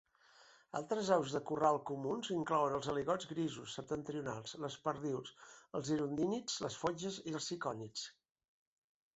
[0.77, 5.35] Altres aus de corral comuns inclouen els aligots grisos septentrionals, les perdius,
[5.81, 8.09] els hirundínids, les fotges i els cicònids.